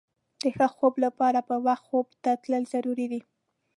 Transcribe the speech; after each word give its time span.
د 0.41 0.43
ښه 0.55 0.67
خوب 0.75 0.93
لپاره 1.05 1.39
پر 1.47 1.57
وخت 1.65 1.83
خوب 1.89 2.07
ته 2.23 2.31
تلل 2.43 2.63
ضروري 2.73 3.07
دي. 3.11 3.21